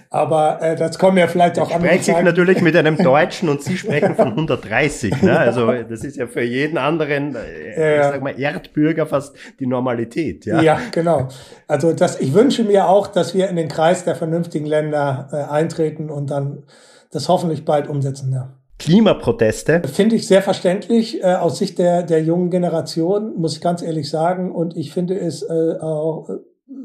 [0.09, 3.51] Aber äh, das kommen ja vielleicht auch ich andere spreche ich natürlich mit einem Deutschen
[3.51, 5.21] und Sie sprechen von 130.
[5.21, 5.39] Ne?
[5.39, 10.47] Also das ist ja für jeden anderen, äh, ich sag mal, Erdbürger fast die Normalität.
[10.47, 11.29] Ja, ja genau.
[11.69, 15.53] Also das, ich wünsche mir auch, dass wir in den Kreis der vernünftigen Länder äh,
[15.53, 16.63] eintreten und dann
[17.11, 18.33] das hoffentlich bald umsetzen.
[18.33, 18.55] Ja.
[18.83, 19.83] Klimaproteste?
[19.87, 24.11] Finde ich sehr verständlich äh, aus Sicht der, der jungen Generation, muss ich ganz ehrlich
[24.11, 24.53] sagen.
[24.53, 26.35] Und ich finde es äh, auch äh,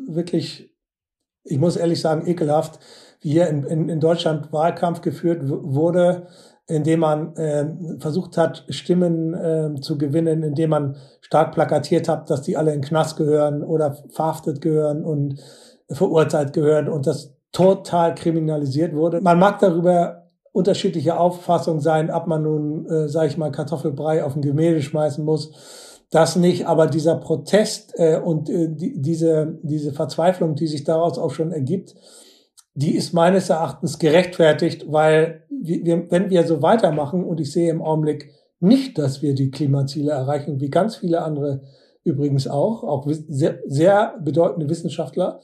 [0.07, 0.73] wirklich,
[1.43, 2.79] ich muss ehrlich sagen, ekelhaft,
[3.21, 6.27] wie hier in, in, in Deutschland Wahlkampf geführt wurde,
[6.67, 7.65] indem man äh,
[7.99, 12.81] versucht hat, Stimmen äh, zu gewinnen, indem man stark plakatiert hat, dass die alle in
[12.81, 15.39] Knast gehören oder verhaftet gehören und
[15.89, 19.21] verurteilt gehören und das total kriminalisiert wurde.
[19.21, 24.35] Man mag darüber unterschiedliche Auffassung sein, ob man nun, äh, sage ich mal, Kartoffelbrei auf
[24.35, 25.51] ein Gemälde schmeißen muss.
[26.09, 31.17] Das nicht, aber dieser Protest äh, und äh, die, diese, diese Verzweiflung, die sich daraus
[31.17, 31.95] auch schon ergibt,
[32.75, 37.81] die ist meines Erachtens gerechtfertigt, weil wir, wenn wir so weitermachen, und ich sehe im
[37.81, 41.63] Augenblick nicht, dass wir die Klimaziele erreichen, wie ganz viele andere
[42.03, 45.41] übrigens auch, auch sehr, sehr bedeutende Wissenschaftler.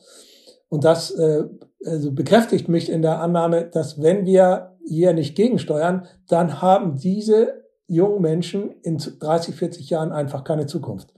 [0.69, 1.43] Und das äh,
[1.85, 7.63] also bekräftigt mich in der Annahme, dass wenn wir hier nicht gegensteuern, dann haben diese
[7.87, 11.13] jungen Menschen in 30, 40 Jahren einfach keine Zukunft.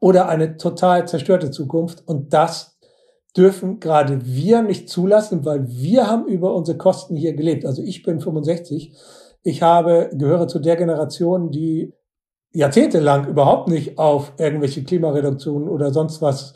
[0.00, 2.06] Oder eine total zerstörte Zukunft.
[2.06, 2.78] Und das
[3.36, 7.64] dürfen gerade wir nicht zulassen, weil wir haben über unsere Kosten hier gelebt.
[7.66, 8.94] Also ich bin 65.
[9.42, 11.92] Ich habe, gehöre zu der Generation, die
[12.52, 16.54] jahrzehntelang überhaupt nicht auf irgendwelche Klimareduktionen oder sonst was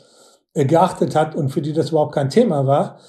[0.53, 2.99] äh, geachtet hat und für die das überhaupt kein Thema war.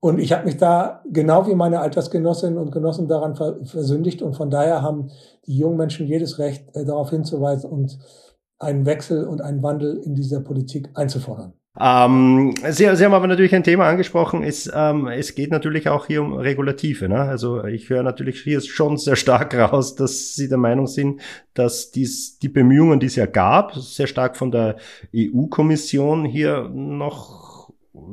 [0.00, 4.50] Und ich habe mich da genau wie meine Altersgenossinnen und Genossen daran versündigt und von
[4.50, 5.10] daher haben
[5.46, 7.98] die jungen Menschen jedes Recht, äh, darauf hinzuweisen und
[8.58, 11.52] einen Wechsel und einen Wandel in dieser Politik einzufordern.
[11.78, 16.06] Ähm, Sie, Sie haben aber natürlich ein Thema angesprochen, ist, ähm, es geht natürlich auch
[16.06, 17.08] hier um Regulative.
[17.08, 17.20] Ne?
[17.20, 21.20] Also ich höre natürlich hier schon sehr stark raus, dass Sie der Meinung sind,
[21.54, 24.76] dass dies, die Bemühungen, die es ja gab, sehr stark von der
[25.14, 27.39] EU-Kommission hier noch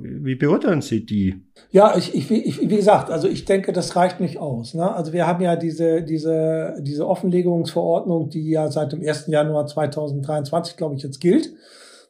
[0.01, 1.35] wie beurteilen Sie die?
[1.71, 4.73] Ja, ich, ich, ich, wie gesagt, also ich denke, das reicht nicht aus.
[4.73, 4.93] Ne?
[4.93, 9.27] Also wir haben ja diese, diese, diese Offenlegungsverordnung, die ja seit dem 1.
[9.27, 11.53] Januar 2023, glaube ich, jetzt gilt.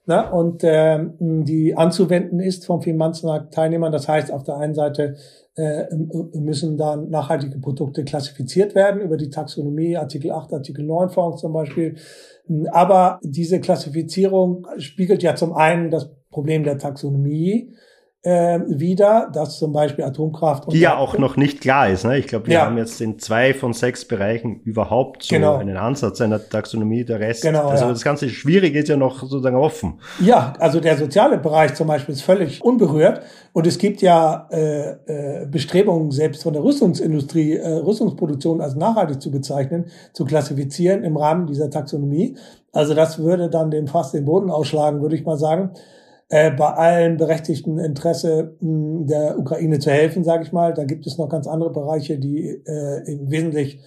[0.06, 0.32] Ne?
[0.32, 3.92] Und äh, die anzuwenden ist vom Finanzmarkt-Teilnehmern.
[3.92, 5.16] Das heißt, auf der einen Seite
[5.56, 5.86] äh,
[6.34, 11.52] müssen dann nachhaltige Produkte klassifiziert werden über die Taxonomie, Artikel 8, Artikel 9 Fonds zum
[11.52, 11.96] Beispiel.
[12.72, 17.74] Aber diese Klassifizierung spiegelt ja zum einen das Problem der Taxonomie
[18.22, 20.72] äh, wieder, dass zum Beispiel Atomkraft.
[20.72, 22.06] Die ja auch noch nicht klar ist.
[22.06, 22.20] Ne?
[22.20, 22.66] Ich glaube, wir ja.
[22.66, 25.56] haben jetzt in zwei von sechs Bereichen überhaupt so genau.
[25.56, 27.06] einen Ansatz einer Taxonomie.
[27.06, 27.92] Der Rest, genau, also ja.
[27.92, 30.00] das ganze Schwierige ist ja noch sozusagen offen.
[30.20, 33.22] Ja, also der soziale Bereich zum Beispiel ist völlig unberührt.
[33.54, 39.24] Und es gibt ja äh, äh, Bestrebungen, selbst von der Rüstungsindustrie, äh, Rüstungsproduktion als nachhaltig
[39.24, 42.38] zu bezeichnen, zu klassifizieren im Rahmen dieser Taxonomie.
[42.74, 45.72] Also das würde dann den fast den Boden ausschlagen, würde ich mal sagen
[46.30, 50.74] äh, bei allen berechtigten Interesse mh, der Ukraine zu helfen, sage ich mal.
[50.74, 53.80] Da gibt es noch ganz andere Bereiche, die äh, im Wesentlichen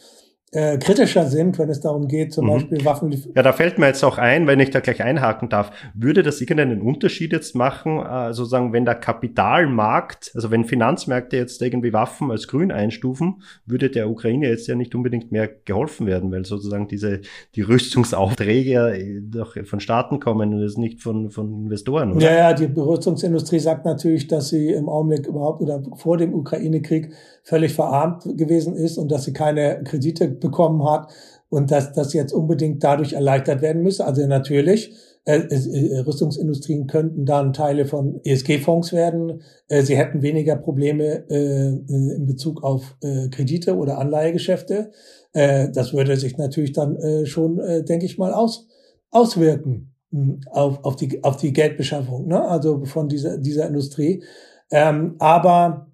[0.53, 2.51] äh, kritischer sind, wenn es darum geht, zum mhm.
[2.51, 3.25] Beispiel Waffen.
[3.37, 6.41] Ja, da fällt mir jetzt auch ein, wenn ich da gleich einhaken darf, würde das
[6.41, 12.33] irgendeinen Unterschied jetzt machen, äh, sozusagen, wenn der Kapitalmarkt, also wenn Finanzmärkte jetzt irgendwie Waffen
[12.33, 16.89] als grün einstufen, würde der Ukraine jetzt ja nicht unbedingt mehr geholfen werden, weil sozusagen
[16.89, 17.21] diese,
[17.55, 22.13] die Rüstungsaufträge ja doch von Staaten kommen und es nicht von, von Investoren.
[22.13, 22.25] Oder?
[22.25, 27.13] Ja, ja, die Rüstungsindustrie sagt natürlich, dass sie im Augenblick überhaupt oder vor dem Ukraine-Krieg
[27.45, 31.13] völlig verarmt gewesen ist und dass sie keine Kredite bekommen hat
[31.49, 34.07] und dass das jetzt unbedingt dadurch erleichtert werden müsse.
[34.07, 34.95] Also natürlich,
[35.27, 39.43] äh, äh, Rüstungsindustrien könnten dann Teile von ESG-Fonds werden.
[39.69, 44.93] Äh, sie hätten weniger Probleme äh, äh, in Bezug auf äh, Kredite oder Anleihegeschäfte.
[45.33, 48.67] Das würde sich natürlich dann schon, denke ich mal, aus,
[49.13, 52.43] auswirken hm, auf, auf, die, auf die Geldbeschaffung, ne?
[52.43, 54.25] also von dieser, dieser Industrie.
[54.73, 55.87] Ähm, aber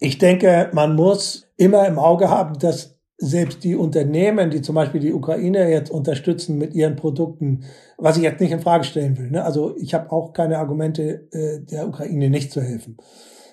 [0.00, 5.00] ich denke, man muss immer im Auge haben, dass selbst die Unternehmen, die zum Beispiel
[5.00, 7.64] die Ukraine jetzt unterstützen mit ihren Produkten,
[7.96, 9.30] was ich jetzt nicht in Frage stellen will.
[9.30, 9.44] Ne?
[9.44, 12.98] Also ich habe auch keine Argumente, äh, der Ukraine nicht zu helfen.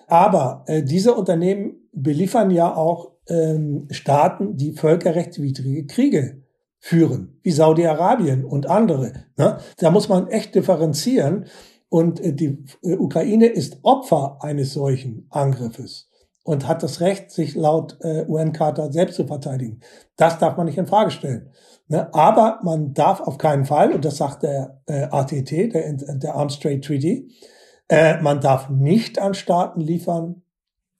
[0.08, 6.44] Aber äh, diese Unternehmen beliefern ja auch ähm, Staaten, die völkerrechtswidrige Kriege
[6.80, 9.14] führen, wie Saudi-Arabien und andere.
[9.38, 9.58] Ne?
[9.78, 11.46] Da muss man echt differenzieren.
[11.88, 16.10] Und äh, die äh, Ukraine ist Opfer eines solchen Angriffes.
[16.44, 19.80] Und hat das Recht, sich laut äh, UN-Charta selbst zu verteidigen.
[20.18, 21.50] Das darf man nicht in Frage stellen.
[21.88, 22.14] Ne?
[22.14, 26.60] Aber man darf auf keinen Fall, und das sagt der äh, ATT, der, der Arms
[26.60, 27.32] Trade Treaty,
[27.90, 30.44] äh, man darf nicht an Staaten liefern,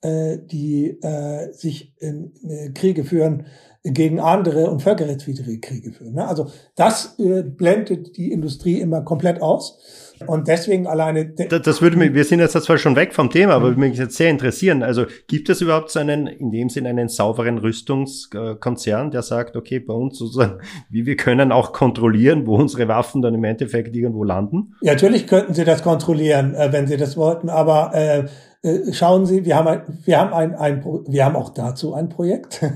[0.02, 3.46] äh, die äh, sich in äh, Kriege führen
[3.84, 6.14] gegen andere und völkerrechtswidrige Kriege führen.
[6.14, 6.28] Ne?
[6.28, 10.13] Also das äh, blendet die Industrie immer komplett aus.
[10.28, 11.26] Und deswegen alleine.
[11.26, 13.70] Das, das würde mich, wir sind jetzt zwar schon weg vom Thema, aber mhm.
[13.70, 14.84] würde mich jetzt sehr interessieren.
[14.84, 19.80] Also gibt es überhaupt so einen, in dem Sinn einen sauberen Rüstungskonzern, der sagt, okay,
[19.80, 20.60] bei uns sozusagen,
[20.90, 24.76] wie wir können auch kontrollieren, wo unsere Waffen dann im Endeffekt irgendwo landen?
[24.82, 28.26] Ja, natürlich könnten sie das kontrollieren, äh, wenn sie das wollten, aber äh,
[28.64, 32.10] äh, schauen Sie, wir haben ein, wir haben ein, ein wir haben auch dazu ein
[32.10, 32.62] Projekt.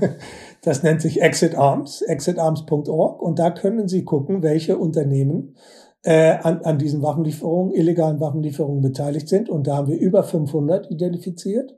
[0.62, 3.22] Das nennt sich Exit Arms, exitarms.org.
[3.22, 5.54] Und da können Sie gucken, welche Unternehmen
[6.02, 9.48] äh, an, an diesen Waffenlieferungen, illegalen Waffenlieferungen beteiligt sind.
[9.48, 11.74] Und da haben wir über 500 identifiziert.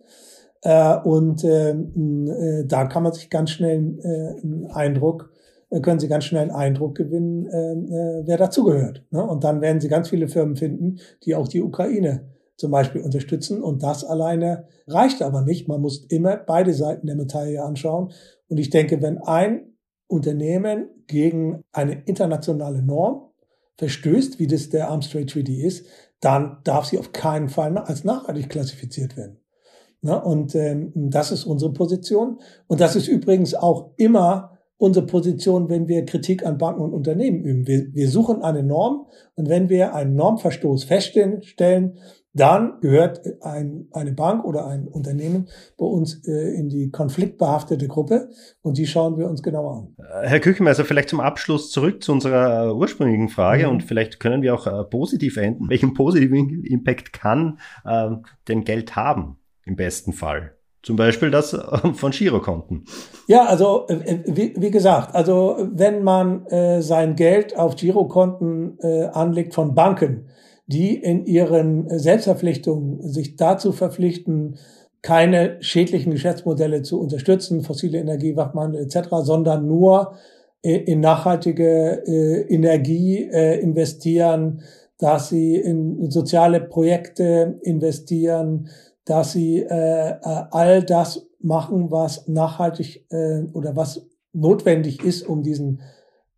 [0.63, 5.33] Äh, und äh, äh, da kann man sich ganz schnell äh, einen Eindruck,
[5.71, 9.05] äh, können Sie ganz schnell einen Eindruck gewinnen, äh, äh, wer dazugehört.
[9.11, 9.25] Ne?
[9.25, 13.63] Und dann werden Sie ganz viele Firmen finden, die auch die Ukraine zum Beispiel unterstützen.
[13.63, 15.67] Und das alleine reicht aber nicht.
[15.67, 18.13] Man muss immer beide Seiten der Medaille anschauen.
[18.49, 19.73] Und ich denke, wenn ein
[20.09, 23.30] Unternehmen gegen eine internationale Norm
[23.81, 25.87] verstößt, wie das der Arms Trade Treaty ist,
[26.21, 29.39] dann darf sie auf keinen Fall als nachhaltig klassifiziert werden.
[30.03, 32.41] Na, und ähm, das ist unsere Position.
[32.67, 37.43] Und das ist übrigens auch immer unsere Position, wenn wir Kritik an Banken und Unternehmen
[37.43, 37.67] üben.
[37.67, 41.99] Wir, wir suchen eine Norm und wenn wir einen Normverstoß feststellen,
[42.33, 48.31] dann gehört ein, eine Bank oder ein Unternehmen bei uns äh, in die konfliktbehaftete Gruppe
[48.63, 49.97] und die schauen wir uns genauer an.
[50.23, 53.73] Herr Küchenmeister, vielleicht zum Abschluss zurück zu unserer äh, ursprünglichen Frage mhm.
[53.73, 55.69] und vielleicht können wir auch äh, positiv enden.
[55.69, 58.11] Welchen positiven Impact kann äh,
[58.47, 60.55] denn Geld haben im besten Fall?
[60.83, 62.85] Zum Beispiel das äh, von Girokonten.
[63.27, 69.07] Ja, also äh, wie, wie gesagt, also wenn man äh, sein Geld auf Girokonten äh,
[69.07, 70.29] anlegt von Banken,
[70.71, 74.57] die in ihren Selbstverpflichtungen sich dazu verpflichten,
[75.03, 80.15] keine schädlichen Geschäftsmodelle zu unterstützen, fossile Energie, Wachmandel etc., sondern nur
[80.63, 84.63] äh, in nachhaltige äh, Energie äh, investieren,
[84.99, 88.69] dass sie in soziale Projekte investieren,
[89.07, 93.07] dass sie all das machen, was nachhaltig
[93.55, 95.81] oder was notwendig ist, um diesen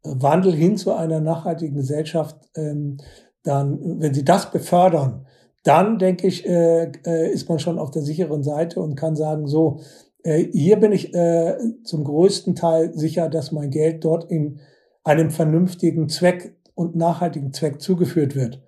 [0.04, 2.98] Wandel hin zu einer nachhaltigen Gesellschaft ähm,
[3.42, 5.26] dann, wenn sie das befördern,
[5.62, 9.46] dann denke ich, äh, äh, ist man schon auf der sicheren Seite und kann sagen,
[9.46, 9.80] so,
[10.24, 14.60] äh, hier bin ich äh, zum größten Teil sicher, dass mein Geld dort in
[15.04, 18.62] einem vernünftigen Zweck und nachhaltigen Zweck zugeführt wird.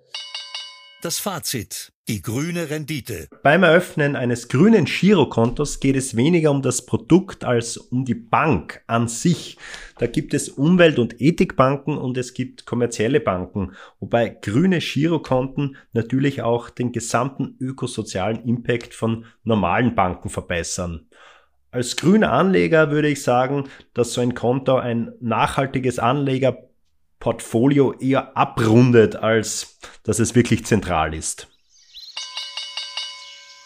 [1.01, 1.91] Das Fazit.
[2.07, 3.27] Die grüne Rendite.
[3.41, 8.83] Beim Eröffnen eines grünen Girokontos geht es weniger um das Produkt als um die Bank
[8.85, 9.57] an sich.
[9.97, 16.43] Da gibt es Umwelt- und Ethikbanken und es gibt kommerzielle Banken, wobei grüne Girokonten natürlich
[16.43, 21.07] auch den gesamten ökosozialen Impact von normalen Banken verbessern.
[21.71, 23.63] Als grüner Anleger würde ich sagen,
[23.95, 26.55] dass so ein Konto ein nachhaltiges Anleger
[27.19, 31.47] Portfolio eher abrundet, als dass es wirklich zentral ist.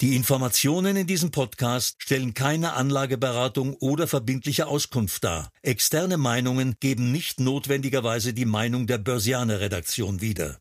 [0.00, 5.50] Die Informationen in diesem Podcast stellen keine Anlageberatung oder verbindliche Auskunft dar.
[5.62, 10.52] Externe Meinungen geben nicht notwendigerweise die Meinung der Börsianer Redaktion wieder.